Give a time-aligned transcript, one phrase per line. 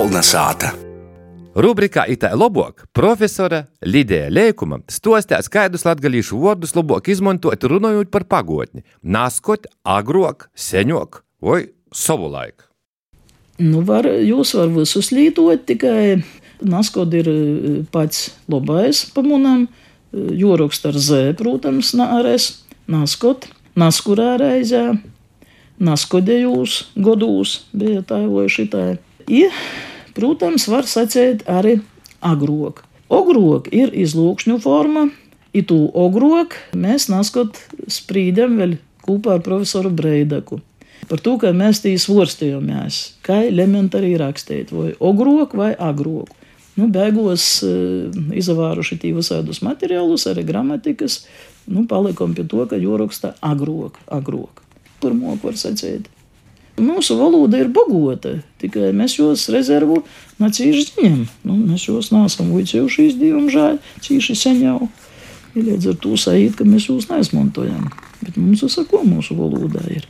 [0.00, 0.70] Kolna sāta.
[1.60, 8.80] Rubrikā Itā labāk profesora Lidija Leikuma stostās, kādus latgalīšu vārdus labāk izmantot runājot par pagotni-
[9.16, 12.64] naskot, agrok, seņok vai savulaik.
[13.58, 16.24] Nu, var, jūs varat visus lietot, tikai
[16.62, 19.68] naskot ir eh, pats labais pamanām,
[20.14, 24.98] jorakst ar Z, protams, nāres, naskot, naskurā reizē,
[25.78, 28.98] naskodējūs, godūs bija tā vai šitai.
[29.28, 29.50] I,
[30.16, 31.78] protams, var sacēt arī
[32.20, 32.84] agrok.
[33.10, 35.08] Ogrok ir izlūkšņu forma,
[35.50, 37.58] i tū ogrok mēs naskot
[37.90, 40.60] sprīdam vēl kopā ar profesoru Breidaku.
[41.10, 46.30] Par to, ka mēs tī svorstījāmies, kā elementāri rakstīt, vai ogrok vai agrok.
[46.78, 51.24] Nu, beigās uh, izavāruši tī visādus materiālus, arī gramatikas,
[51.66, 54.62] nu, palikam pie to, ka joraksta agrok, agrok.
[55.02, 56.06] Pirmo, var sacīt.
[56.80, 60.00] Mūsu valoda ir bagota, tikai mēs jos rezervu
[60.40, 61.24] nacīši ziņam.
[61.44, 64.78] Nu, mēs jos nesam uicējuši izdīvumu žēl, cīši sen jau.
[65.58, 67.90] Ir līdz ar to sajūt, ka mēs jūs neizmantojam.
[68.20, 69.98] Bet mums ir sako mūsu valodā ir.